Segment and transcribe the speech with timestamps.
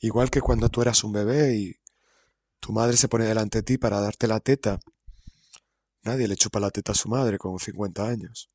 [0.00, 1.76] Igual que cuando tú eras un bebé y
[2.58, 4.80] tu madre se pone delante de ti para darte la teta.
[6.02, 8.50] Nadie le chupa la teta a su madre con 50 años,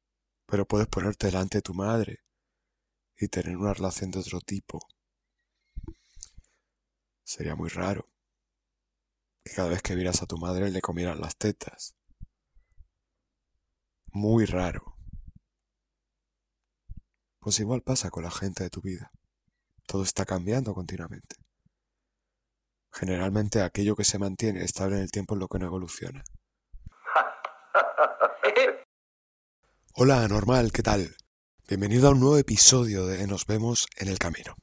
[0.48, 2.24] pero puedes ponerte delante de tu madre
[3.18, 4.80] y tener una relación de otro tipo.
[7.24, 8.10] Sería muy raro
[9.44, 11.96] que cada vez que vieras a tu madre le comieran las tetas.
[14.08, 14.98] Muy raro.
[17.40, 19.12] Pues igual pasa con la gente de tu vida.
[19.86, 21.36] Todo está cambiando continuamente.
[22.92, 26.24] Generalmente aquello que se mantiene estable en el tiempo es lo que no evoluciona.
[29.94, 31.16] Hola, anormal, ¿qué tal?
[31.68, 34.56] Bienvenido a un nuevo episodio de Nos vemos en el camino.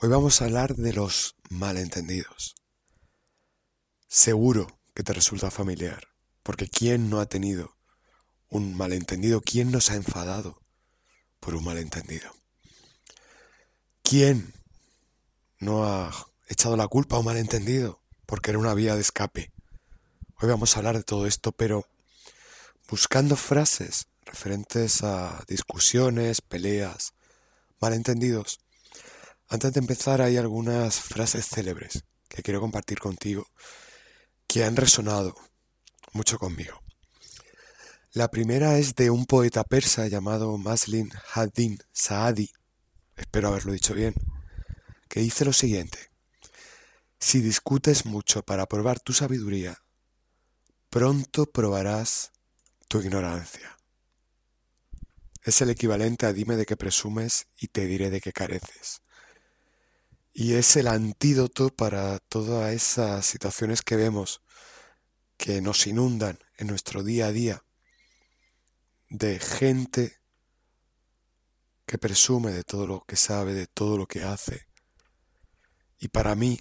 [0.00, 2.54] Hoy vamos a hablar de los malentendidos.
[4.08, 6.08] Seguro que te resulta familiar,
[6.42, 7.76] porque ¿quién no ha tenido
[8.48, 9.40] un malentendido?
[9.40, 10.60] ¿Quién nos ha enfadado
[11.40, 12.41] por un malentendido?
[14.02, 14.52] ¿Quién
[15.58, 16.12] no ha
[16.48, 19.50] echado la culpa un malentendido porque era una vía de escape?
[20.40, 21.86] Hoy vamos a hablar de todo esto, pero
[22.88, 27.14] buscando frases referentes a discusiones, peleas,
[27.80, 28.60] malentendidos.
[29.48, 33.46] Antes de empezar hay algunas frases célebres que quiero compartir contigo
[34.46, 35.34] que han resonado
[36.12, 36.82] mucho conmigo.
[38.12, 42.50] La primera es de un poeta persa llamado Maslin Haddin Saadi,
[43.22, 44.14] espero haberlo dicho bien,
[45.08, 46.10] que dice lo siguiente.
[47.18, 49.82] Si discutes mucho para probar tu sabiduría,
[50.90, 52.32] pronto probarás
[52.88, 53.78] tu ignorancia.
[55.44, 59.02] Es el equivalente a dime de qué presumes y te diré de qué careces.
[60.32, 64.42] Y es el antídoto para todas esas situaciones que vemos
[65.36, 67.64] que nos inundan en nuestro día a día
[69.08, 70.21] de gente
[71.92, 74.66] que presume de todo lo que sabe, de todo lo que hace.
[75.98, 76.58] Y para mí,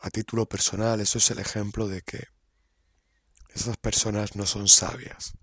[0.00, 2.26] a título personal, eso es el ejemplo de que
[3.54, 5.34] esas personas no son sabias.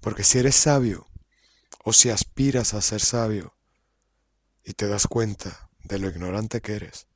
[0.00, 1.08] Porque si eres sabio,
[1.84, 3.56] o si aspiras a ser sabio,
[4.62, 7.08] y te das cuenta de lo ignorante que eres,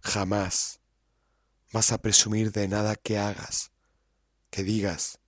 [0.00, 0.80] jamás
[1.72, 3.70] vas a presumir de nada que hagas,
[4.50, 5.20] que digas,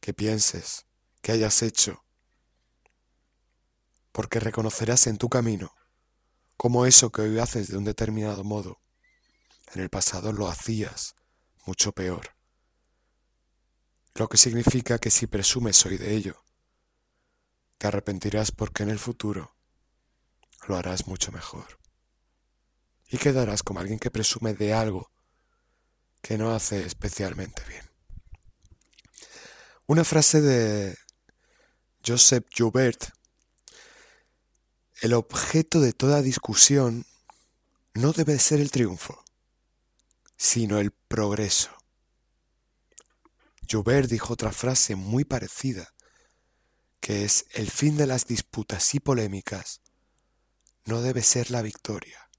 [0.00, 0.86] que pienses,
[1.20, 2.05] que hayas hecho,
[4.16, 5.76] porque reconocerás en tu camino
[6.56, 8.80] cómo eso que hoy haces de un determinado modo,
[9.74, 11.16] en el pasado lo hacías
[11.66, 12.34] mucho peor.
[14.14, 16.42] Lo que significa que si presumes hoy de ello,
[17.76, 19.54] te arrepentirás porque en el futuro
[20.66, 21.78] lo harás mucho mejor.
[23.08, 25.10] Y quedarás como alguien que presume de algo
[26.22, 27.84] que no hace especialmente bien.
[29.86, 30.96] Una frase de
[32.02, 33.10] Joseph Joubert.
[35.00, 37.04] El objeto de toda discusión
[37.94, 39.22] no debe ser el triunfo,
[40.36, 41.70] sino el progreso.
[43.70, 45.92] Joubert dijo otra frase muy parecida,
[47.00, 49.80] que es el fin de las disputas y polémicas
[50.86, 52.30] no debe ser la victoria,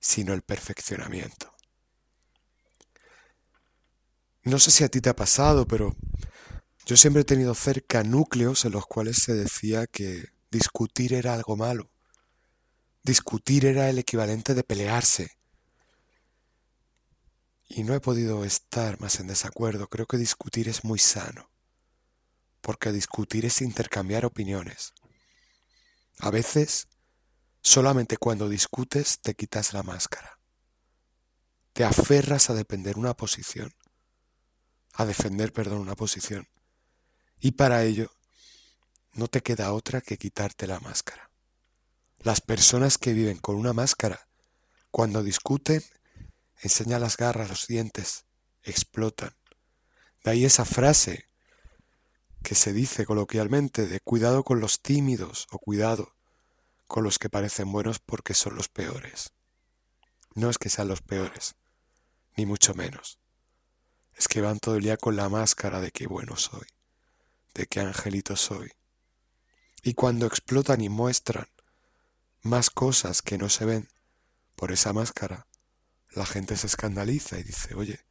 [0.00, 1.54] sino el perfeccionamiento.
[4.42, 5.94] No sé si a ti te ha pasado, pero
[6.86, 11.56] yo siempre he tenido cerca núcleos en los cuales se decía que discutir era algo
[11.56, 11.90] malo.
[13.02, 15.38] Discutir era el equivalente de pelearse.
[17.68, 19.88] Y no he podido estar más en desacuerdo.
[19.88, 21.50] Creo que discutir es muy sano.
[22.60, 24.92] Porque discutir es intercambiar opiniones.
[26.18, 26.88] A veces
[27.60, 30.38] Solamente cuando discutes te quitas la máscara.
[31.72, 33.74] Te aferras a defender una posición.
[34.94, 36.48] A defender, perdón, una posición.
[37.38, 38.10] Y para ello
[39.18, 41.30] no te queda otra que quitarte la máscara.
[42.20, 44.28] Las personas que viven con una máscara,
[44.92, 45.82] cuando discuten,
[46.62, 48.26] enseñan las garras, los dientes,
[48.62, 49.34] explotan.
[50.22, 51.28] De ahí esa frase
[52.44, 56.14] que se dice coloquialmente de cuidado con los tímidos o cuidado
[56.86, 59.32] con los que parecen buenos porque son los peores.
[60.34, 61.56] No es que sean los peores,
[62.36, 63.18] ni mucho menos.
[64.14, 66.68] Es que van todo el día con la máscara de qué bueno soy,
[67.54, 68.70] de qué angelito soy.
[69.88, 71.48] Y cuando explotan y muestran
[72.42, 73.88] más cosas que no se ven
[74.54, 75.46] por esa máscara,
[76.10, 78.04] la gente se escandaliza y dice, oye,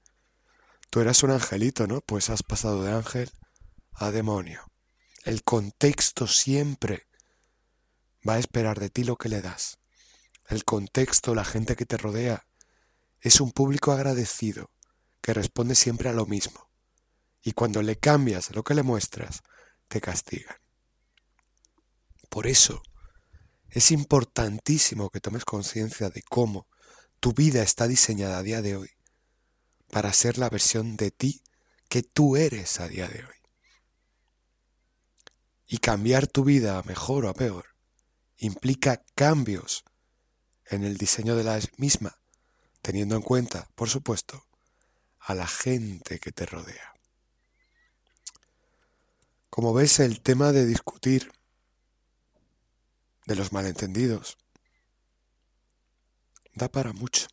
[0.89, 2.01] tú eras un angelito, ¿no?
[2.01, 3.31] Pues has pasado de ángel
[3.93, 4.71] a demonio.
[5.23, 7.05] El contexto siempre
[8.27, 9.77] va a esperar de ti lo que le das.
[10.47, 12.47] El contexto, la gente que te rodea,
[13.21, 14.71] es un público agradecido
[15.21, 16.71] que responde siempre a lo mismo.
[17.43, 19.43] Y cuando le cambias lo que le muestras,
[19.87, 20.57] te castigan.
[22.29, 22.81] Por eso
[23.69, 26.67] Es importantísimo que tomes conciencia de cómo
[27.19, 28.89] tu vida está diseñada a día de hoy
[29.91, 31.43] para ser la versión de ti
[31.89, 33.35] que tú eres a día de hoy.
[35.67, 37.65] Y cambiar tu vida a mejor o a peor
[38.37, 39.83] implica cambios
[40.65, 42.17] en el diseño de la misma,
[42.81, 44.45] teniendo en cuenta, por supuesto,
[45.19, 46.93] a la gente que te rodea.
[49.49, 51.31] Como ves, el tema de discutir
[53.27, 54.37] de los malentendidos
[56.53, 57.27] da para mucho.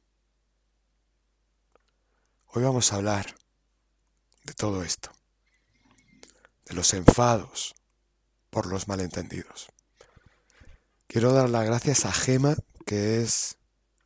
[2.46, 3.36] Hoy vamos a hablar
[4.42, 5.10] de todo esto,
[6.66, 7.74] de los enfados
[8.50, 9.68] por los malentendidos.
[11.06, 13.56] Quiero dar las gracias a Gema, que es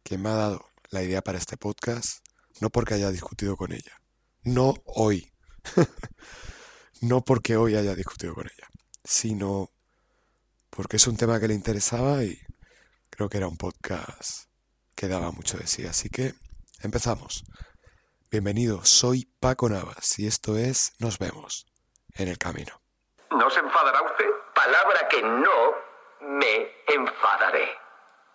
[0.02, 2.19] quien me ha dado la idea para este podcast,
[2.61, 3.99] no porque haya discutido con ella,
[4.43, 5.32] no hoy,
[7.00, 8.69] no porque hoy haya discutido con ella,
[9.05, 9.70] sino
[10.70, 12.38] porque es un tema que le interesaba y
[13.11, 14.49] creo que era un podcast
[14.94, 15.87] que daba mucho de sí.
[15.87, 16.35] Así que
[16.82, 17.44] empezamos.
[18.31, 21.67] Bienvenido, soy Paco Navas y esto es Nos vemos
[22.15, 22.81] en el camino.
[23.31, 24.26] ¿No se enfadará usted?
[24.55, 25.75] Palabra que no
[26.20, 27.69] me enfadaré.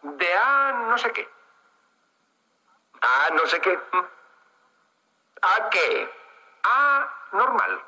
[0.02, 1.28] De A no sé qué.
[3.02, 3.78] A no sé qué.
[5.42, 6.10] ¿A qué?
[6.64, 7.82] A normal.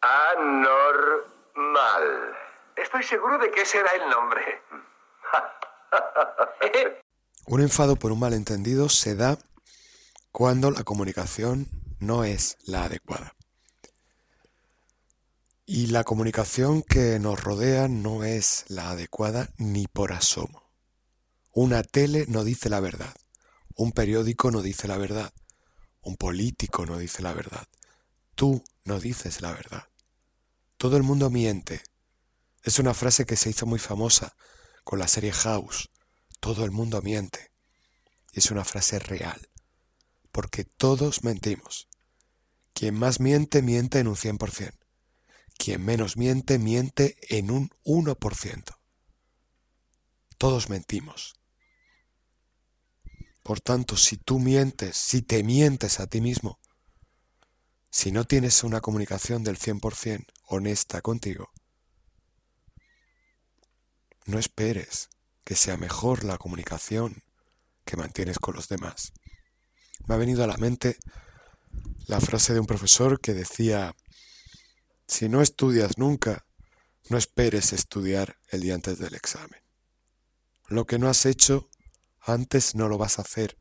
[0.00, 1.41] Anormal.
[2.76, 4.42] Estoy seguro de que ese era el nombre.
[7.46, 9.36] Un enfado por un malentendido se da
[10.30, 11.68] cuando la comunicación
[11.98, 13.34] no es la adecuada.
[15.66, 20.70] Y la comunicación que nos rodea no es la adecuada ni por asomo.
[21.52, 23.14] Una tele no dice la verdad,
[23.74, 25.32] un periódico no dice la verdad,
[26.00, 27.66] un político no dice la verdad,
[28.34, 29.91] tú no dices la verdad.
[30.82, 31.80] Todo el mundo miente.
[32.64, 34.34] Es una frase que se hizo muy famosa
[34.82, 35.92] con la serie House
[36.40, 37.52] todo el mundo miente.
[38.32, 39.48] Y es una frase real,
[40.32, 41.86] porque todos mentimos.
[42.72, 44.76] Quien más miente, miente en un 100%.
[45.56, 48.76] Quien menos miente, miente en un 1%.
[50.36, 51.34] Todos mentimos.
[53.44, 56.58] Por tanto, si tú mientes, si te mientes a ti mismo,
[57.88, 61.50] si no tienes una comunicación del 100% honesta contigo,
[64.26, 65.08] no esperes
[65.44, 67.22] que sea mejor la comunicación
[67.84, 69.12] que mantienes con los demás.
[70.06, 70.96] Me ha venido a la mente
[72.06, 73.94] la frase de un profesor que decía,
[75.06, 76.46] si no estudias nunca,
[77.08, 79.60] no esperes estudiar el día antes del examen.
[80.68, 81.68] Lo que no has hecho
[82.20, 83.58] antes no lo vas a hacer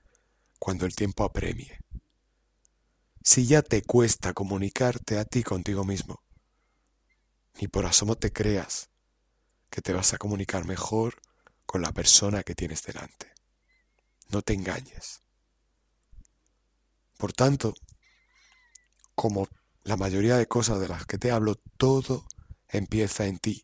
[0.59, 1.79] cuando el tiempo apremie.
[3.23, 6.23] Si ya te cuesta comunicarte a ti contigo mismo,
[7.59, 8.89] ni por asomo te creas
[9.69, 11.21] que te vas a comunicar mejor
[11.65, 13.31] con la persona que tienes delante.
[14.29, 15.21] No te engañes.
[17.17, 17.73] Por tanto,
[19.15, 19.47] como
[19.83, 22.25] la mayoría de cosas de las que te hablo, todo
[22.67, 23.63] empieza en ti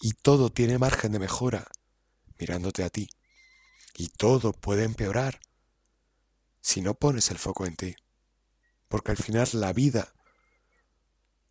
[0.00, 1.66] y todo tiene margen de mejora
[2.38, 3.08] mirándote a ti.
[3.96, 5.40] Y todo puede empeorar
[6.60, 7.96] si no pones el foco en ti.
[8.88, 10.14] Porque al final la vida,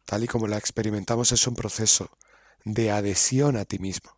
[0.09, 2.09] tal y como la experimentamos, es un proceso
[2.65, 4.17] de adhesión a ti mismo.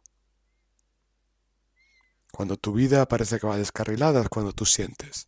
[2.32, 5.28] Cuando tu vida parece que va descarrilada es cuando tú sientes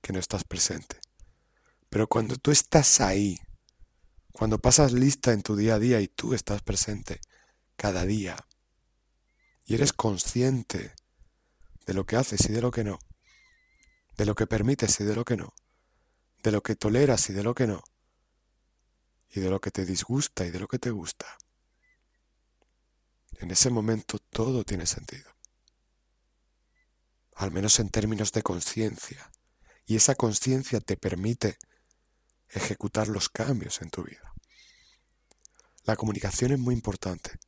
[0.00, 1.00] que no estás presente.
[1.90, 3.40] Pero cuando tú estás ahí,
[4.30, 7.20] cuando pasas lista en tu día a día y tú estás presente
[7.74, 8.36] cada día,
[9.64, 10.94] y eres consciente
[11.84, 13.00] de lo que haces y de lo que no,
[14.16, 15.52] de lo que permites y de lo que no,
[16.44, 17.82] de lo que toleras y de lo que no,
[19.30, 21.26] y de lo que te disgusta y de lo que te gusta,
[23.38, 25.36] en ese momento todo tiene sentido
[27.36, 29.30] al menos en términos de conciencia,
[29.84, 31.58] y esa conciencia te permite
[32.48, 34.32] ejecutar los cambios en tu vida.
[35.84, 37.38] La comunicación es muy importante,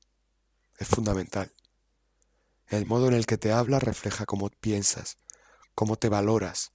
[0.79, 1.55] es fundamental.
[2.67, 5.17] El modo en el que te hablas refleja cómo piensas,
[5.75, 6.73] cómo te valoras,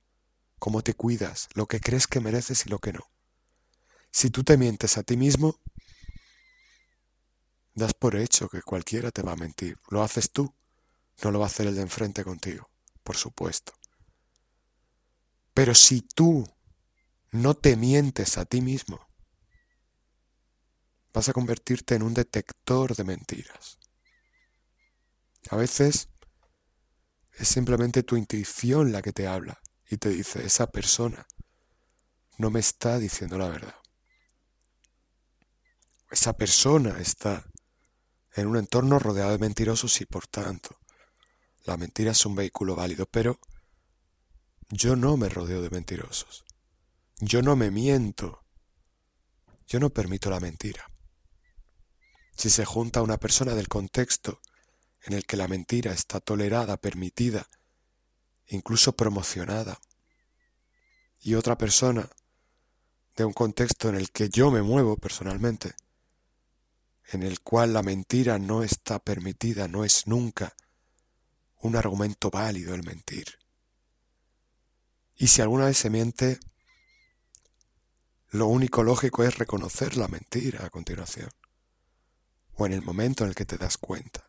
[0.58, 3.13] cómo te cuidas, lo que crees que mereces y lo que no.
[4.14, 5.60] Si tú te mientes a ti mismo,
[7.74, 9.78] das por hecho que cualquiera te va a mentir.
[9.90, 10.56] Lo haces tú,
[11.22, 12.70] no lo va a hacer el de enfrente contigo
[13.04, 13.74] por supuesto.
[15.54, 16.48] Pero si tú
[17.32, 19.08] no te mientes a ti mismo,
[21.14, 23.78] vas a convertirte en un detector de mentiras.
[25.50, 26.10] A veces
[27.34, 31.28] es simplemente tu intuición la que te habla y te dice, esa persona
[32.38, 33.76] no me está diciendo la verdad.
[36.14, 37.44] Esa persona está
[38.36, 40.78] en un entorno rodeado de mentirosos y por tanto
[41.66, 43.40] la mentira es un vehículo válido, pero
[44.70, 46.46] yo no me rodeo de mentirosos.
[47.18, 48.44] Yo no me miento.
[49.66, 50.88] Yo no permito la mentira.
[52.36, 54.40] Si se junta una persona del contexto
[55.02, 57.50] en el que la mentira está tolerada, permitida,
[58.46, 59.80] incluso promocionada,
[61.22, 62.08] y otra persona
[63.16, 65.74] de un contexto en el que yo me muevo personalmente,
[67.12, 70.56] en el cual la mentira no está permitida, no es nunca
[71.60, 73.40] un argumento válido el mentir.
[75.16, 76.40] Y si alguna vez se miente,
[78.30, 81.30] lo único lógico es reconocer la mentira a continuación,
[82.54, 84.26] o en el momento en el que te das cuenta.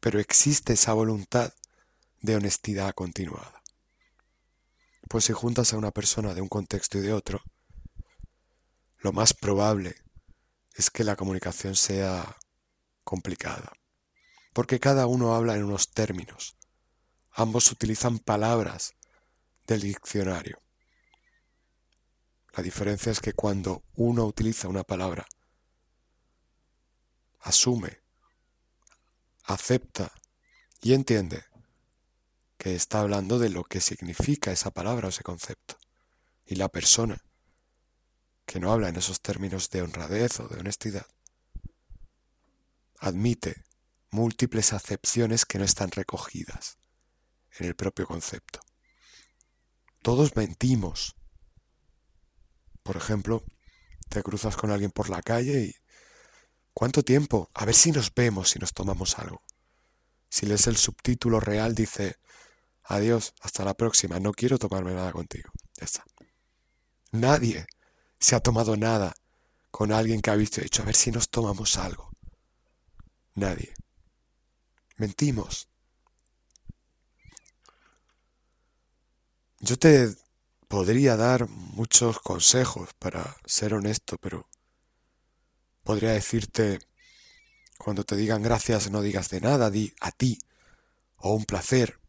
[0.00, 1.52] Pero existe esa voluntad
[2.20, 3.62] de honestidad continuada.
[5.08, 7.42] Pues si juntas a una persona de un contexto y de otro,
[8.98, 9.94] lo más probable
[10.76, 12.36] es que la comunicación sea
[13.02, 13.72] complicada,
[14.52, 16.56] porque cada uno habla en unos términos.
[17.32, 18.94] Ambos utilizan palabras
[19.66, 20.60] del diccionario.
[22.54, 25.26] La diferencia es que cuando uno utiliza una palabra,
[27.40, 28.00] asume,
[29.44, 30.12] acepta
[30.82, 31.44] y entiende
[32.58, 35.78] que está hablando de lo que significa esa palabra o ese concepto.
[36.44, 37.22] Y la persona
[38.46, 41.06] que no habla en esos términos de honradez o de honestidad,
[42.98, 43.64] admite
[44.10, 46.78] múltiples acepciones que no están recogidas
[47.58, 48.60] en el propio concepto.
[50.00, 51.16] Todos mentimos.
[52.82, 53.44] Por ejemplo,
[54.08, 55.74] te cruzas con alguien por la calle y
[56.72, 57.50] ¿cuánto tiempo?
[57.54, 59.42] A ver si nos vemos, si nos tomamos algo.
[60.28, 62.18] Si lees el subtítulo real dice
[62.84, 65.50] adiós, hasta la próxima, no quiero tomarme nada contigo.
[65.74, 66.04] Ya está.
[67.10, 67.66] Nadie
[68.18, 69.14] se ha tomado nada
[69.70, 72.10] con alguien que ha visto y a ver si nos tomamos algo.
[73.34, 73.74] Nadie.
[74.96, 75.68] Mentimos.
[79.60, 80.14] Yo te
[80.68, 84.48] podría dar muchos consejos para ser honesto, pero
[85.82, 86.78] podría decirte,
[87.78, 90.38] cuando te digan gracias no digas de nada, di a ti,
[91.16, 92.00] o un placer,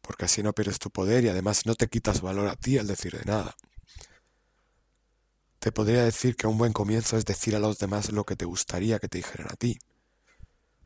[0.00, 2.86] porque así no pierdes tu poder y además no te quitas valor a ti al
[2.86, 3.56] decir de nada.
[5.62, 8.44] Te podría decir que un buen comienzo es decir a los demás lo que te
[8.44, 9.78] gustaría que te dijeran a ti.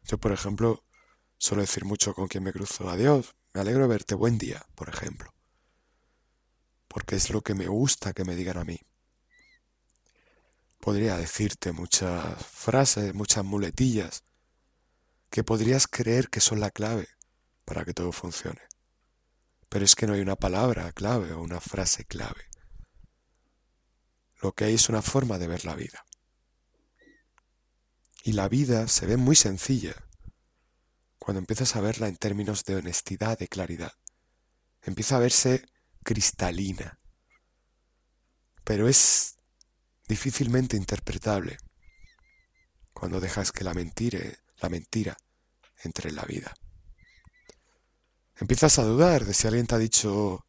[0.04, 0.84] Yo, por ejemplo,
[1.38, 4.90] suelo decir mucho con quien me cruzo, adiós, me alegro de verte, buen día, por
[4.90, 5.32] ejemplo.
[6.88, 8.78] Porque es lo que me gusta que me digan a mí.
[10.78, 14.24] Podría decirte muchas frases, muchas muletillas,
[15.30, 17.08] que podrías creer que son la clave
[17.64, 18.60] para que todo funcione.
[19.70, 22.44] Pero es que no hay una palabra clave o una frase clave.
[24.42, 26.04] Lo que es una forma de ver la vida.
[28.22, 29.94] Y la vida se ve muy sencilla
[31.18, 33.92] cuando empiezas a verla en términos de honestidad, de claridad.
[34.82, 35.64] Empieza a verse
[36.02, 37.00] cristalina.
[38.64, 39.36] Pero es
[40.08, 41.58] difícilmente interpretable
[42.92, 44.20] cuando dejas que la mentira,
[44.58, 45.16] la mentira
[45.82, 46.54] entre en la vida.
[48.36, 50.46] Empiezas a dudar de si alguien te ha dicho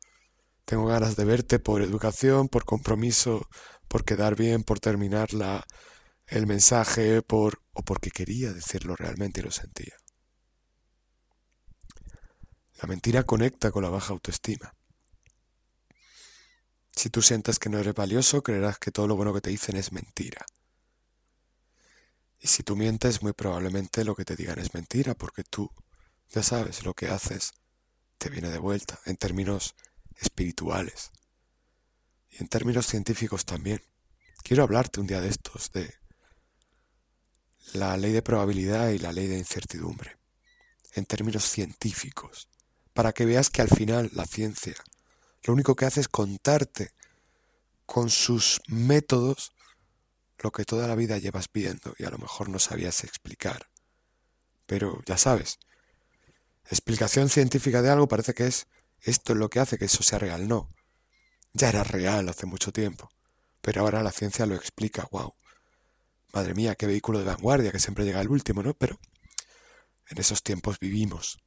[0.66, 3.48] tengo ganas de verte por educación, por compromiso,
[3.88, 5.66] por quedar bien, por terminar la,
[6.28, 9.96] el mensaje, por, o porque quería decirlo realmente y lo sentía.
[12.82, 14.74] La mentira conecta con la baja autoestima.
[16.92, 19.78] Si tú sientes que no eres valioso, creerás que todo lo bueno que te dicen
[19.78, 20.46] es mentira.
[22.40, 25.72] Y si tú mientes, muy probablemente lo que te digan es mentira, porque tú
[26.30, 27.54] ya sabes lo que haces
[28.18, 29.76] te viene de vuelta en términos
[30.16, 31.12] espirituales
[32.30, 33.82] y en términos científicos también.
[34.44, 35.94] Quiero hablarte un día de estos de
[37.74, 40.18] la ley de probabilidad y la ley de incertidumbre,
[40.94, 42.48] en términos científicos,
[42.94, 44.76] para que veas que al final la ciencia
[45.44, 46.92] lo único que hace es contarte
[47.86, 49.54] con sus métodos
[50.40, 53.70] lo que toda la vida llevas viendo y a lo mejor no sabías explicar.
[54.66, 55.58] Pero ya sabes,
[56.70, 58.68] explicación científica de algo parece que es
[59.02, 60.48] esto es lo que hace que eso sea real.
[60.48, 60.70] No,
[61.58, 63.10] ya era real hace mucho tiempo,
[63.62, 65.08] pero ahora la ciencia lo explica.
[65.12, 65.34] ¡Wow!
[66.32, 68.76] Madre mía, qué vehículo de vanguardia que siempre llega al último, ¿no?
[68.76, 69.00] Pero
[70.10, 71.40] en esos tiempos vivimos.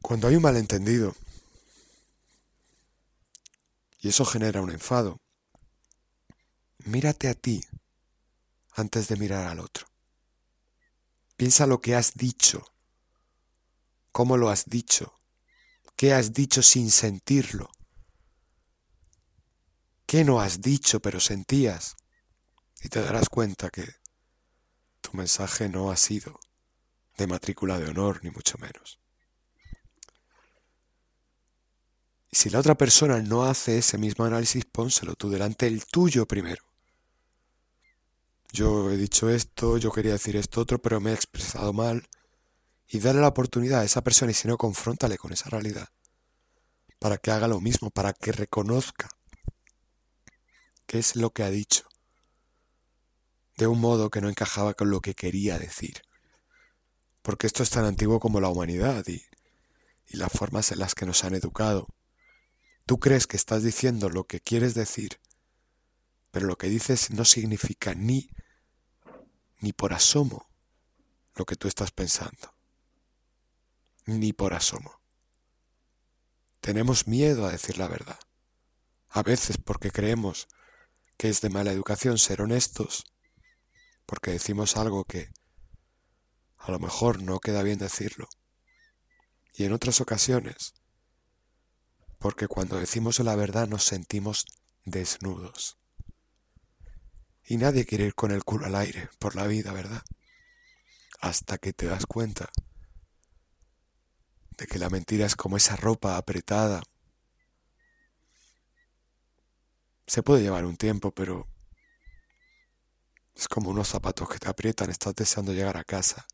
[0.00, 1.16] Cuando hay un malentendido
[4.00, 5.20] y eso genera un enfado,
[6.84, 7.64] mírate a ti
[8.76, 9.86] antes de mirar al otro.
[11.36, 12.64] Piensa lo que has dicho,
[14.12, 15.23] cómo lo has dicho,
[16.04, 17.70] ¿Qué has dicho sin sentirlo?
[20.04, 21.96] ¿Qué no has dicho pero sentías?
[22.82, 23.86] Y te darás cuenta que
[25.00, 26.38] tu mensaje no ha sido
[27.16, 29.00] de matrícula de honor, ni mucho menos.
[32.30, 36.26] Y si la otra persona no hace ese mismo análisis, pónselo tú delante el tuyo
[36.26, 36.64] primero.
[38.52, 42.06] Yo he dicho esto, yo quería decir esto otro, pero me he expresado mal.
[42.86, 45.88] Y dale la oportunidad a esa persona y si no, confróntale con esa realidad.
[46.98, 49.08] Para que haga lo mismo, para que reconozca
[50.86, 51.84] qué es lo que ha dicho.
[53.56, 56.02] De un modo que no encajaba con lo que quería decir.
[57.22, 59.22] Porque esto es tan antiguo como la humanidad y,
[60.08, 61.88] y las formas en las que nos han educado.
[62.86, 65.20] Tú crees que estás diciendo lo que quieres decir,
[66.30, 68.28] pero lo que dices no significa ni,
[69.60, 70.50] ni por asomo
[71.34, 72.53] lo que tú estás pensando.
[74.06, 75.00] Ni por asomo.
[76.60, 78.18] Tenemos miedo a decir la verdad.
[79.08, 80.48] A veces porque creemos
[81.16, 83.04] que es de mala educación ser honestos,
[84.06, 85.30] porque decimos algo que
[86.58, 88.28] a lo mejor no queda bien decirlo.
[89.52, 90.74] Y en otras ocasiones
[92.24, 94.46] porque cuando decimos la verdad nos sentimos
[94.86, 95.76] desnudos.
[97.44, 100.02] Y nadie quiere ir con el culo al aire por la vida, ¿verdad?
[101.20, 102.48] Hasta que te das cuenta
[104.56, 106.82] de que la mentira es como esa ropa apretada.
[110.06, 111.48] Se puede llevar un tiempo, pero
[113.34, 116.26] es como unos zapatos que te aprietan, estás deseando llegar a casa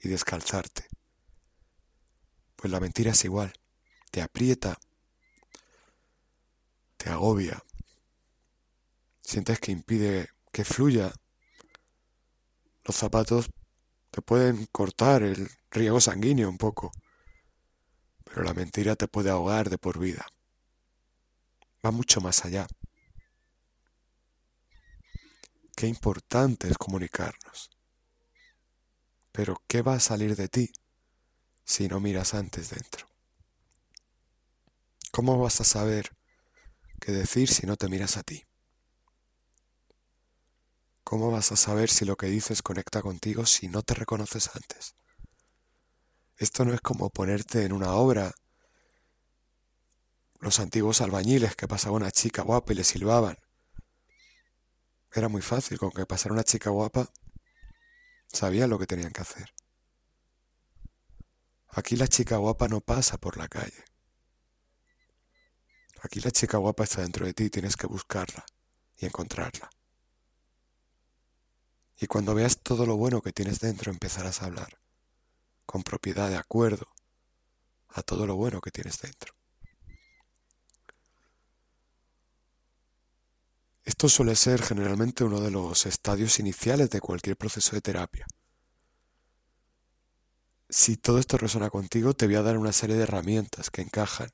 [0.00, 0.88] y descalzarte.
[2.56, 3.52] Pues la mentira es igual,
[4.10, 4.78] te aprieta
[7.00, 7.64] te agobia,
[9.22, 11.10] sientes que impide que fluya.
[12.84, 13.48] Los zapatos
[14.10, 16.92] te pueden cortar el riego sanguíneo un poco,
[18.30, 20.24] pero la mentira te puede ahogar de por vida.
[21.84, 22.66] Va mucho más allá.
[25.74, 27.70] Qué importante es comunicarnos.
[29.32, 30.70] Pero ¿qué va a salir de ti
[31.64, 33.08] si no miras antes dentro?
[35.10, 36.10] ¿Cómo vas a saber
[37.00, 38.44] qué decir si no te miras a ti?
[41.02, 44.94] ¿Cómo vas a saber si lo que dices conecta contigo si no te reconoces antes?
[46.40, 48.34] Esto no es como ponerte en una obra.
[50.38, 53.36] Los antiguos albañiles que pasaba una chica guapa y le silbaban.
[55.12, 57.10] Era muy fácil, con que pasara una chica guapa,
[58.26, 59.52] sabían lo que tenían que hacer.
[61.68, 63.84] Aquí la chica guapa no pasa por la calle.
[66.00, 68.46] Aquí la chica guapa está dentro de ti y tienes que buscarla
[68.96, 69.68] y encontrarla.
[71.98, 74.79] Y cuando veas todo lo bueno que tienes dentro empezarás a hablar
[75.70, 76.88] con propiedad de acuerdo
[77.90, 79.32] a todo lo bueno que tienes dentro.
[83.84, 88.26] Esto suele ser generalmente uno de los estadios iniciales de cualquier proceso de terapia.
[90.68, 94.32] Si todo esto resuena contigo, te voy a dar una serie de herramientas que encajan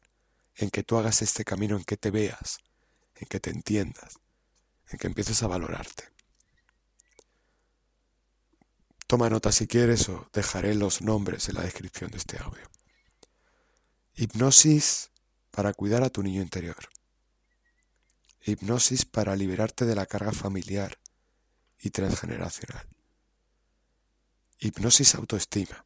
[0.55, 2.61] en que tú hagas este camino, en que te veas,
[3.14, 4.14] en que te entiendas,
[4.88, 6.15] en que empieces a valorarte.
[9.07, 12.69] Toma nota si quieres o dejaré los nombres en la descripción de este audio.
[14.14, 15.11] Hipnosis
[15.53, 16.88] para cuidar a tu niño interior.
[18.45, 20.99] Hipnosis para liberarte de la carga familiar
[21.79, 22.87] y transgeneracional.
[24.59, 25.85] Hipnosis autoestima.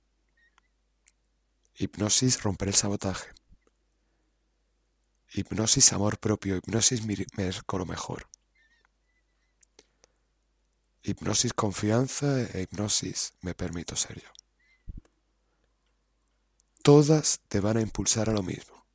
[1.74, 3.28] Hipnosis romper el sabotaje.
[5.32, 7.02] Hipnosis amor propio, hipnosis
[7.36, 8.28] merezco lo mejor.
[11.02, 14.28] Hipnosis confianza e hipnosis me permito ser yo.
[16.82, 18.86] Todas te van a impulsar a lo mismo.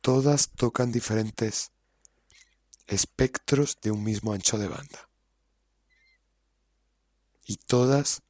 [0.00, 1.72] Todas tocan diferentes
[2.86, 5.08] espectros de un mismo ancho de banda.
[7.44, 8.22] Y todas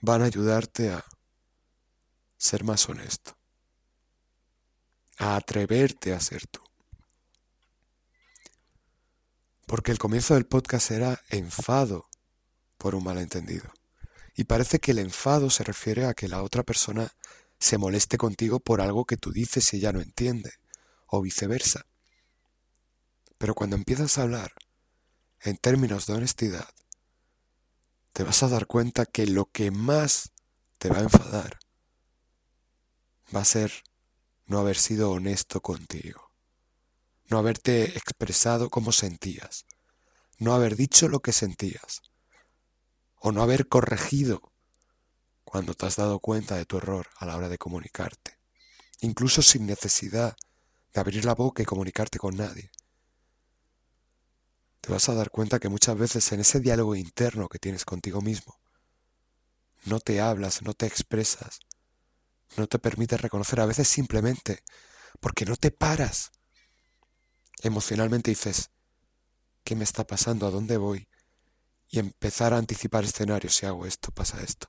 [0.00, 1.04] van a ayudarte a
[2.36, 3.38] ser más honesto
[5.18, 6.60] a atreverte a ser tú.
[9.68, 12.08] Porque el comienzo del podcast era enfado
[12.78, 13.70] por un malentendido.
[14.34, 17.12] Y parece que el enfado se refiere a que la otra persona
[17.58, 20.54] se moleste contigo por algo que tú dices y ella no entiende,
[21.06, 21.84] o viceversa.
[23.36, 24.52] Pero cuando empiezas a hablar
[25.42, 26.68] en términos de honestidad,
[28.14, 30.32] te vas a dar cuenta que lo que más
[30.78, 31.58] te va a enfadar
[33.36, 33.70] va a ser
[34.46, 36.27] no haber sido honesto contigo,
[37.28, 39.66] no haberte expresado como sentías,
[40.38, 42.02] no haber dicho lo que sentías,
[43.16, 44.52] o no haber corregido
[45.44, 48.38] cuando te has dado cuenta de tu error a la hora de comunicarte,
[49.00, 50.36] incluso sin necesidad
[50.92, 52.70] de abrir la boca y comunicarte con nadie.
[54.80, 58.22] te vas a dar cuenta que muchas veces en ese diálogo interno que tienes contigo
[58.22, 58.58] mismo,
[59.84, 61.60] no te hablas, no te expresas,
[62.56, 64.62] no te permites reconocer a veces simplemente
[65.20, 66.32] porque no te paras.
[67.62, 68.70] Emocionalmente dices,
[69.64, 70.46] ¿qué me está pasando?
[70.46, 71.08] ¿A dónde voy?
[71.88, 73.56] Y empezar a anticipar escenarios.
[73.56, 74.68] Si hago esto, pasa esto.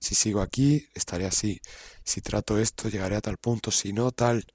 [0.00, 1.60] Si sigo aquí, estaré así.
[2.04, 3.70] Si trato esto, llegaré a tal punto.
[3.70, 4.46] Si no, tal.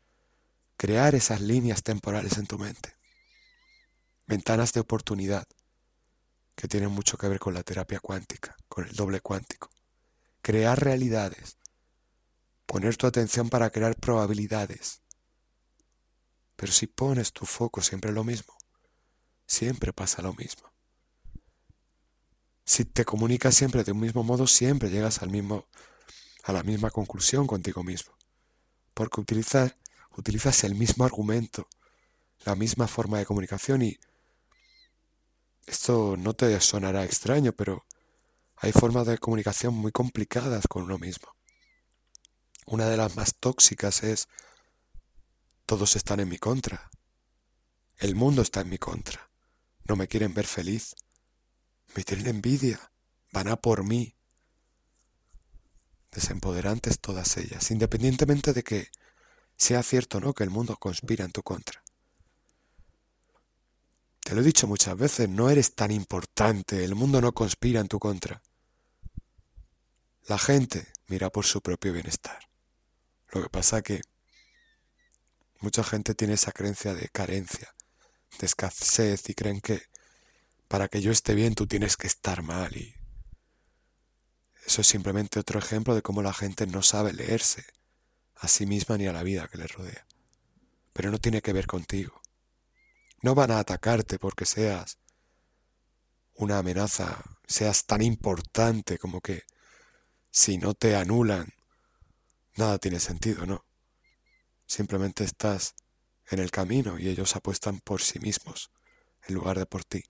[0.78, 2.96] Crear esas líneas temporales en tu mente.
[4.28, 5.46] Ventanas de oportunidad
[6.56, 9.70] que tienen mucho que ver con la terapia cuántica, con el doble cuántico.
[10.42, 11.58] Crear realidades.
[12.66, 15.02] Poner tu atención para crear probabilidades.
[16.56, 18.56] Pero si pones tu foco siempre en lo mismo,
[19.46, 20.72] siempre pasa lo mismo.
[22.64, 25.68] Si te comunicas siempre de un mismo modo, siempre llegas al mismo,
[26.44, 28.14] a la misma conclusión contigo mismo.
[28.94, 29.76] Porque utilizas,
[30.18, 31.68] utilizas el mismo argumento,
[32.46, 33.98] la misma forma de comunicación y
[35.66, 37.86] esto no te sonará extraño, pero
[38.56, 41.36] hay formas de comunicación muy complicadas con uno mismo.
[42.68, 44.28] Una de las más tóxicas es
[45.66, 46.90] todos están en mi contra.
[47.98, 49.30] El mundo está en mi contra.
[49.86, 50.96] No me quieren ver feliz.
[51.96, 52.92] Me tienen envidia.
[53.32, 54.16] Van a por mí.
[56.12, 58.90] Desempoderantes todas ellas, independientemente de que
[59.58, 61.84] sea cierto o no que el mundo conspira en tu contra.
[64.22, 67.88] Te lo he dicho muchas veces, no eres tan importante, el mundo no conspira en
[67.88, 68.42] tu contra.
[70.28, 72.40] La gente mira por su propio bienestar.
[73.30, 74.02] Lo que pasa que
[75.60, 77.74] mucha gente tiene esa creencia de carencia,
[78.40, 79.84] de escasez y creen que
[80.68, 82.96] para que yo esté bien tú tienes que estar mal y
[84.66, 87.66] eso es simplemente otro ejemplo de cómo la gente no sabe leerse
[88.36, 90.06] a sí misma ni a la vida que le rodea.
[90.92, 92.22] Pero no tiene que ver contigo.
[93.22, 94.98] No van a atacarte porque seas
[96.34, 99.44] una amenaza, seas tan importante como que
[100.32, 101.54] si no te anulan,
[102.56, 103.66] nada tiene sentido, ¿no?
[104.66, 105.76] Simplemente estás
[106.30, 108.72] en el camino y ellos apuestan por sí mismos
[109.28, 110.04] en lugar de por ti.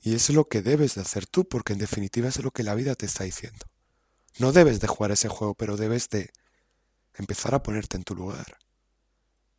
[0.00, 2.74] Y es lo que debes de hacer tú, porque en definitiva es lo que la
[2.74, 3.66] vida te está diciendo.
[4.38, 6.30] No debes de jugar ese juego, pero debes de
[7.14, 8.58] empezar a ponerte en tu lugar.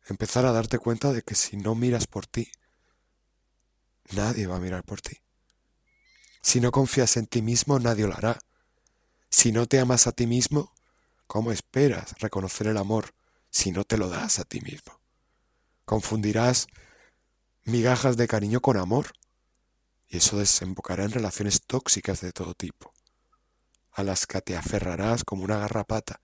[0.06, 2.50] Empezar a darte cuenta de que si no miras por ti,
[4.12, 5.18] nadie va a mirar por ti.
[6.42, 8.38] Si no confías en ti mismo, nadie lo hará.
[9.28, 10.72] Si no te amas a ti mismo,
[11.30, 13.14] ¿cómo esperas reconocer el amor
[13.50, 15.00] si no te lo das a ti mismo?
[15.84, 16.66] Confundirás
[17.62, 19.12] migajas de cariño con amor
[20.08, 22.92] y eso desembocará en relaciones tóxicas de todo tipo,
[23.92, 26.20] a las que te aferrarás como una garrapata,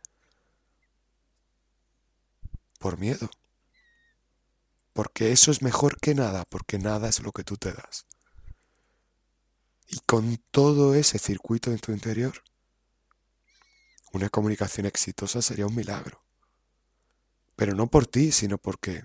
[2.81, 3.31] por miedo,
[4.93, 8.07] porque eso es mejor que nada, porque nada es lo que tú te das.
[9.87, 12.43] Y con todo ese circuito en tu interior,
[14.17, 16.25] una comunicación exitosa sería un milagro.
[17.55, 19.03] Pero no por ti, sino porque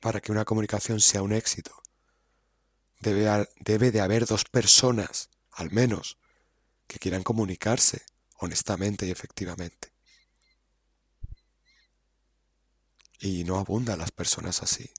[0.00, 1.82] para que una comunicación sea un éxito,
[3.00, 6.18] debe, de haber dos personas, al menos,
[6.86, 8.04] que quieran comunicarse
[8.38, 9.92] honestamente y efectivamente.
[13.20, 14.90] Y no abundan las personas así.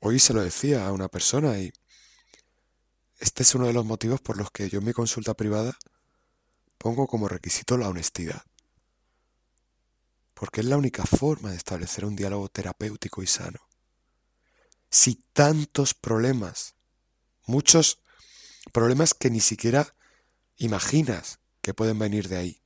[0.00, 1.72] Hoy se lo decía a una persona y
[3.24, 5.76] este es uno de los motivos por los que yo en mi consulta privada
[6.78, 8.44] pongo como requisito la honestidad.
[10.34, 13.60] Porque es la única forma de establecer un diálogo terapéutico y sano
[14.94, 16.76] si tantos problemas,
[17.46, 17.98] muchos
[18.70, 19.96] problemas que ni siquiera
[20.56, 22.62] imaginas que pueden venir de ahí?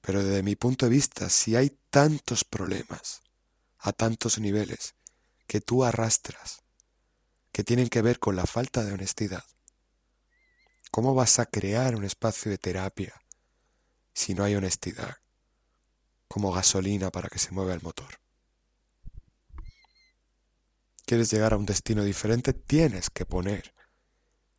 [0.00, 3.22] Pero desde mi punto de vista, si hay tantos problemas
[3.78, 4.94] a tantos niveles
[5.48, 6.62] que tú arrastras,
[7.54, 9.44] que tienen que ver con la falta de honestidad,
[10.90, 13.14] ¿cómo vas a crear un espacio de terapia
[14.12, 15.16] si no hay honestidad
[16.28, 18.18] como gasolina para que se mueva el motor?
[21.06, 23.72] quieres llegar a un destino diferente, tienes que poner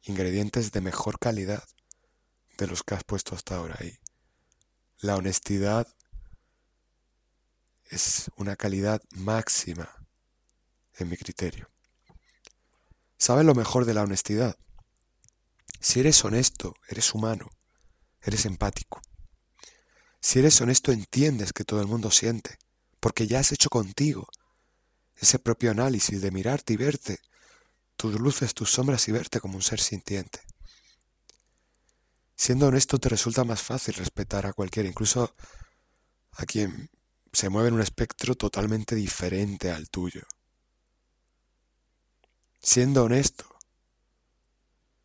[0.03, 1.63] ingredientes de mejor calidad
[2.57, 3.99] de los que has puesto hasta ahora ahí.
[4.99, 5.87] La honestidad
[7.89, 9.89] es una calidad máxima
[10.93, 11.74] en mi criterio.
[13.17, 14.57] ¿Sabes lo mejor de la honestidad?
[15.79, 17.49] Si eres honesto, eres humano,
[18.21, 19.01] eres empático.
[20.19, 22.57] Si eres honesto, entiendes que todo el mundo siente,
[22.99, 24.27] porque ya has hecho contigo
[25.15, 27.19] ese propio análisis de mirarte y verte,
[27.95, 30.41] tus luces, tus sombras y verte como un ser sintiente.
[32.35, 35.33] Siendo honesto te resulta más fácil respetar a cualquiera, incluso
[36.31, 36.89] a quien
[37.31, 40.23] se mueve en un espectro totalmente diferente al tuyo.
[42.67, 43.45] Siendo honesto,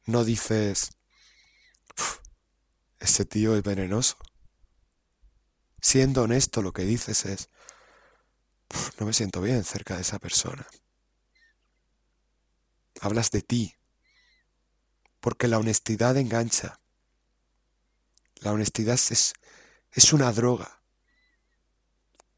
[0.06, 0.92] no dices,
[2.98, 4.16] ese tío es venenoso.
[5.78, 7.50] Siendo honesto, lo que dices es,
[8.98, 10.66] no me siento bien cerca de esa persona.
[13.02, 13.74] Hablas de ti,
[15.20, 16.80] porque la honestidad engancha.
[18.36, 19.34] La honestidad es,
[19.92, 20.82] es una droga,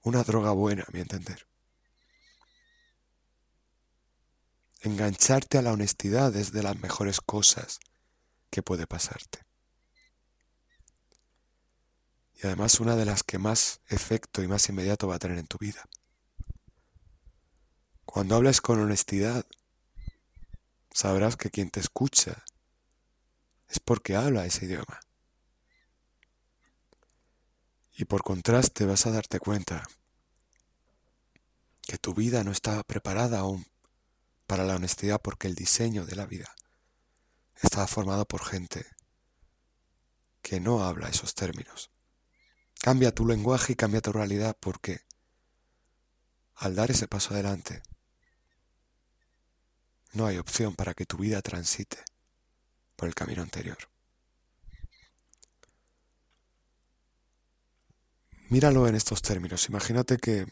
[0.03, 1.52] una droga buena, a mi entender.
[4.85, 7.79] Engancharte a la honestidad es de las mejores cosas
[8.51, 9.39] que puede pasarte.
[12.35, 15.47] Y además una de las que más efecto y más inmediato va a tener en
[15.47, 15.89] tu vida.
[18.05, 19.47] Cuando hables con honestidad,
[20.91, 22.43] sabrás que quien te escucha
[23.69, 24.99] es porque habla ese idioma.
[27.97, 29.89] Y por contraste vas a darte cuenta
[31.83, 33.72] que tu vida no está preparada aún
[34.47, 36.55] para la honestidad porque el diseño de la vida
[37.63, 38.87] está formado por gente
[40.43, 41.91] que no habla esos términos.
[42.81, 45.01] Cambia tu lenguaje y cambia tu realidad porque
[46.57, 47.83] al dar ese paso adelante
[50.13, 51.99] no hay opción para que tu vida transite
[52.97, 53.79] por el camino anterior.
[58.51, 59.69] Míralo en estos términos.
[59.69, 60.47] Imagínate que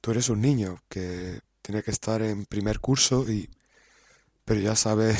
[0.00, 3.48] tú eres un niño que tiene que estar en primer curso y
[4.44, 5.16] pero ya sabes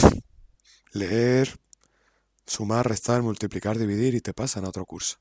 [0.93, 1.59] leer,
[2.47, 5.17] sumar, restar, multiplicar, dividir y te pasan a otro curso.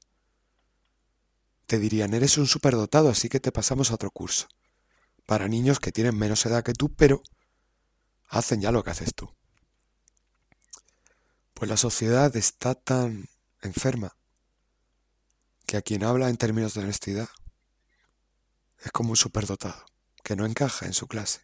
[1.65, 4.49] Te dirían, eres un superdotado, así que te pasamos a otro curso
[5.25, 7.23] para niños que tienen menos edad que tú, pero
[8.27, 9.33] hacen ya lo que haces tú.
[11.53, 13.29] Pues la sociedad está tan
[13.61, 14.17] enferma
[15.65, 17.29] que a quien habla en términos de honestidad
[18.83, 19.85] es como un superdotado,
[20.23, 21.41] que no encaja en su clase.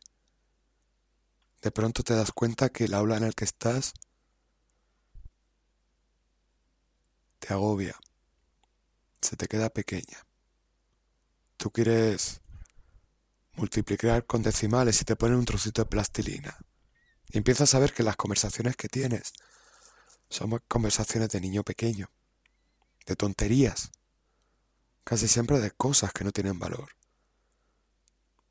[1.62, 3.94] De pronto te das cuenta que el aula en el que estás
[7.40, 7.96] te agobia,
[9.22, 10.26] se te queda pequeña.
[11.58, 12.42] Tú quieres
[13.54, 16.58] multiplicar con decimales y te ponen un trocito de plastilina.
[17.28, 19.34] Y empiezas a ver que las conversaciones que tienes
[20.30, 22.10] son conversaciones de niño pequeño,
[23.06, 23.92] de tonterías,
[25.04, 26.99] casi siempre de cosas que no tienen valor.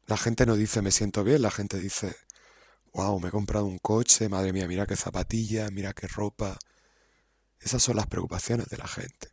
[0.08, 2.16] La gente no dice me siento bien, la gente dice,
[2.94, 6.58] wow, me he comprado un coche, madre mía, mira qué zapatilla, mira qué ropa.
[7.60, 9.28] Esas son las preocupaciones de la gente.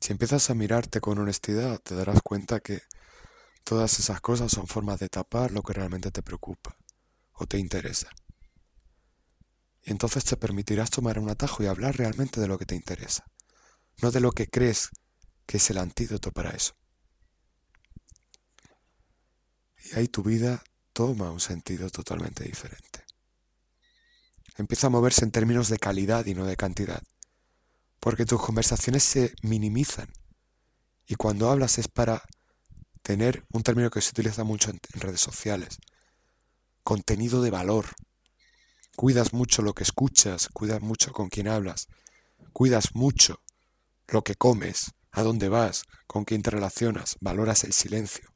[0.00, 2.82] Si empiezas a mirarte con honestidad, te darás cuenta que
[3.64, 6.76] todas esas cosas son formas de tapar lo que realmente te preocupa
[7.32, 8.10] o te interesa.
[9.82, 13.24] Y entonces te permitirás tomar un atajo y hablar realmente de lo que te interesa,
[14.02, 14.90] no de lo que crees
[15.46, 16.74] que es el antídoto para eso.
[19.84, 23.04] Y ahí tu vida toma un sentido totalmente diferente.
[24.56, 27.02] Empieza a moverse en términos de calidad y no de cantidad
[28.02, 30.12] porque tus conversaciones se minimizan.
[31.06, 32.24] Y cuando hablas es para
[33.02, 35.78] tener un término que se utiliza mucho en, redes sociales,
[36.82, 37.86] contenido de valor.
[38.96, 41.86] Cuidas mucho lo que escuchas, cuidas mucho con quién hablas,
[42.52, 43.40] cuidas mucho
[44.08, 48.31] lo que comes, a dónde vas, con quién te relacionas, valoras el silencio,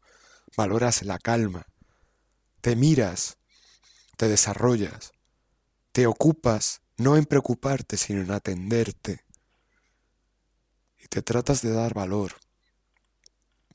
[0.56, 1.66] valoras la calma,
[2.60, 3.38] te miras,
[4.16, 5.12] te desarrollas,
[5.92, 9.24] te ocupas no en preocuparte, sino en atenderte,
[10.98, 12.34] y te tratas de dar valor,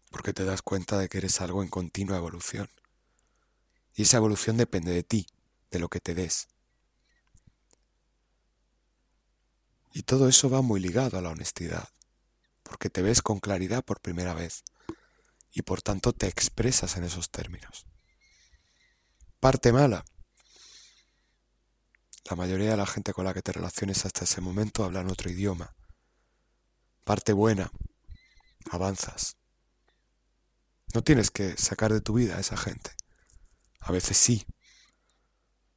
[0.10, 2.70] porque te das cuenta de que eres algo en continua evolución.
[3.94, 5.28] Y esa evolución depende de ti,
[5.70, 6.48] de lo que te des.
[9.94, 11.90] Y todo eso va muy ligado a la honestidad,
[12.64, 14.64] porque te ves con claridad por primera vez
[15.54, 17.86] y por tanto te expresas en esos términos.
[19.40, 20.06] Parte mala.
[22.30, 25.30] La mayoría de la gente con la que te relaciones hasta ese momento hablan otro
[25.30, 25.76] idioma
[27.04, 27.72] parte buena,
[28.70, 29.38] avanzas.
[30.94, 32.92] No tienes que sacar de tu vida a esa gente.
[33.80, 34.46] A veces sí,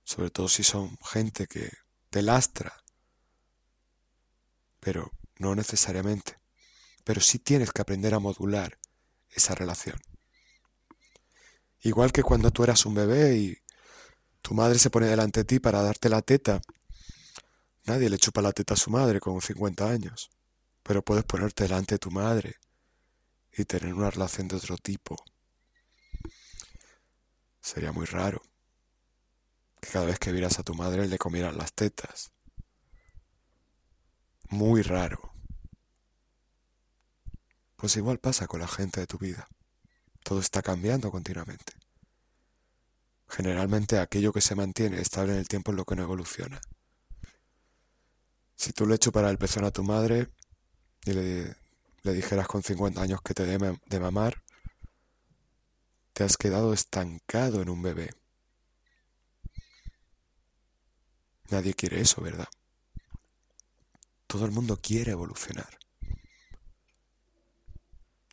[0.04, 1.70] sobre todo si son gente que
[2.10, 2.84] te lastra,
[4.80, 6.38] pero no necesariamente.
[7.04, 8.78] Pero sí tienes que aprender a modular
[9.34, 9.98] esa relación.
[11.80, 13.58] Igual que cuando tú eras un bebé y
[14.40, 16.62] tu madre se pone delante de ti para darte la teta,
[17.84, 20.30] nadie le chupa la teta a su madre con 50 años
[20.84, 22.56] pero puedes ponerte delante de tu madre
[23.50, 25.16] y tener una relación de otro tipo.
[27.60, 28.42] Sería muy raro
[29.80, 32.32] que cada vez que vieras a tu madre le comieran las tetas.
[34.50, 35.33] Muy raro.
[37.84, 39.46] Pues igual pasa con la gente de tu vida.
[40.22, 41.74] Todo está cambiando continuamente.
[43.28, 46.62] Generalmente aquello que se mantiene estable en el tiempo es lo que no evoluciona.
[48.56, 50.30] Si tú le chuparas el pezón a tu madre
[51.04, 51.56] y le,
[52.04, 54.42] le dijeras con 50 años que te dé de mamar,
[56.14, 58.14] te has quedado estancado en un bebé.
[61.50, 62.48] Nadie quiere eso, ¿verdad?
[64.26, 65.83] Todo el mundo quiere evolucionar.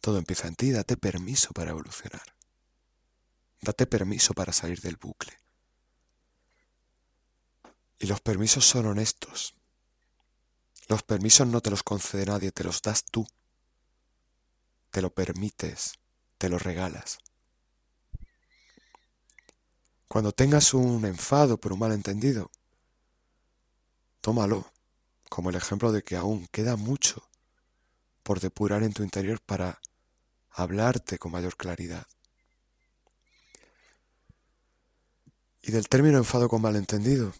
[0.01, 2.35] Todo empieza en ti, date permiso para evolucionar.
[3.61, 5.37] Date permiso para salir del bucle.
[7.99, 9.53] Y los permisos son honestos.
[10.87, 13.27] Los permisos no te los concede nadie, te los das tú.
[14.89, 15.93] Te lo permites,
[16.39, 17.19] te lo regalas.
[20.07, 22.49] Cuando tengas un enfado por un malentendido,
[24.19, 24.73] tómalo
[25.29, 27.29] como el ejemplo de que aún queda mucho
[28.23, 29.79] por depurar en tu interior para
[30.51, 32.07] hablarte con mayor claridad.
[35.61, 37.33] Y del término enfado con malentendido,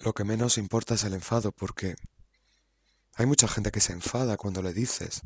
[0.00, 1.96] lo que menos importa es el enfado, porque
[3.14, 5.22] hay mucha gente que se enfada cuando le dices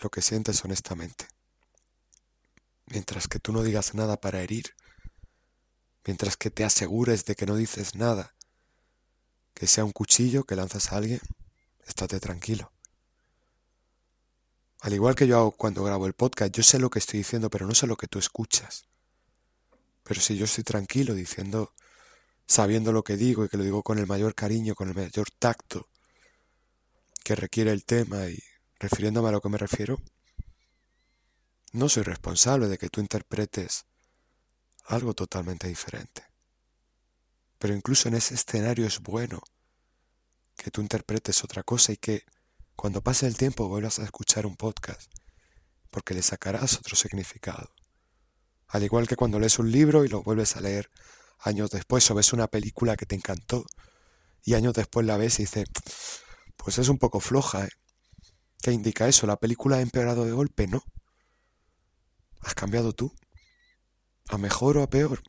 [0.00, 1.26] lo que sientes honestamente.
[2.86, 4.74] Mientras que tú no digas nada para herir,
[6.04, 8.34] mientras que te asegures de que no dices nada,
[9.54, 11.20] que sea un cuchillo que lanzas a alguien,
[11.84, 12.70] estate tranquilo.
[14.80, 17.50] Al igual que yo hago cuando grabo el podcast, yo sé lo que estoy diciendo,
[17.50, 18.86] pero no sé lo que tú escuchas.
[20.04, 21.74] Pero si yo estoy tranquilo diciendo,
[22.46, 25.30] sabiendo lo que digo y que lo digo con el mayor cariño, con el mayor
[25.38, 25.88] tacto
[27.24, 28.38] que requiere el tema y
[28.78, 30.00] refiriéndome a lo que me refiero,
[31.72, 33.84] no soy responsable de que tú interpretes
[34.86, 36.22] algo totalmente diferente.
[37.58, 39.42] Pero incluso en ese escenario es bueno
[40.56, 42.24] que tú interpretes otra cosa y que
[42.78, 45.10] cuando pase el tiempo vuelvas a escuchar un podcast,
[45.90, 47.74] porque le sacarás otro significado.
[48.68, 50.88] Al igual que cuando lees un libro y lo vuelves a leer
[51.40, 53.66] años después o ves una película que te encantó
[54.44, 55.68] y años después la ves y dices,
[56.56, 57.70] pues es un poco floja, ¿eh?
[58.62, 59.26] ¿Qué indica eso?
[59.26, 60.68] ¿La película ha empeorado de golpe?
[60.68, 60.84] No.
[62.42, 63.12] ¿Has cambiado tú?
[64.28, 65.24] ¿A mejor o a peor?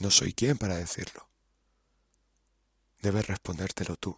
[0.00, 1.28] No soy quien para decirlo.
[3.02, 4.16] Debes respondértelo tú.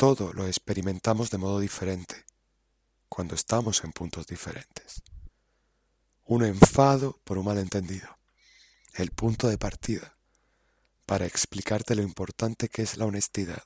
[0.00, 2.24] Todo lo experimentamos de modo diferente
[3.10, 5.02] cuando estamos en puntos diferentes.
[6.24, 8.08] Un enfado por un malentendido.
[8.94, 10.16] El punto de partida
[11.04, 13.62] para explicarte lo importante que es la honestidad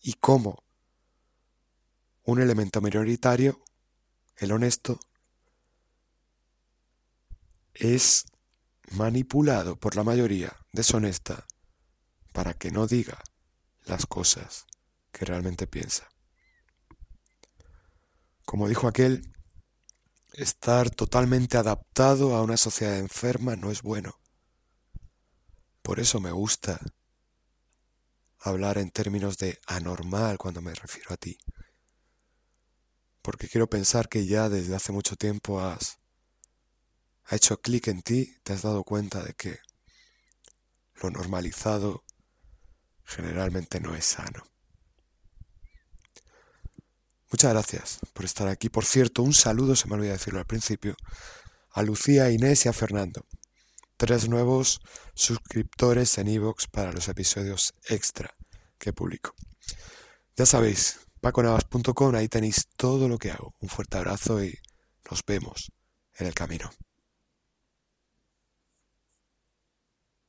[0.00, 0.64] y cómo
[2.24, 3.62] un elemento minoritario,
[4.38, 4.98] el honesto,
[7.74, 8.24] es
[8.92, 11.46] manipulado por la mayoría deshonesta
[12.32, 13.22] para que no diga
[13.84, 14.66] las cosas
[15.16, 16.06] que realmente piensa.
[18.44, 19.32] Como dijo aquel,
[20.34, 24.20] estar totalmente adaptado a una sociedad enferma no es bueno.
[25.80, 26.78] Por eso me gusta
[28.40, 31.38] hablar en términos de anormal cuando me refiero a ti.
[33.22, 35.98] Porque quiero pensar que ya desde hace mucho tiempo has
[37.24, 39.58] ha hecho clic en ti, te has dado cuenta de que
[41.02, 42.04] lo normalizado
[43.02, 44.44] generalmente no es sano.
[47.30, 48.68] Muchas gracias por estar aquí.
[48.68, 50.96] Por cierto, un saludo, se me olvidó decirlo al principio,
[51.70, 53.26] a Lucía, Inés y a Fernando.
[53.96, 54.80] Tres nuevos
[55.14, 58.36] suscriptores en iVoox para los episodios extra
[58.78, 59.34] que publico.
[60.36, 63.54] Ya sabéis, paconavas.com, ahí tenéis todo lo que hago.
[63.60, 64.58] Un fuerte abrazo y
[65.10, 65.72] nos vemos
[66.18, 66.70] en el camino.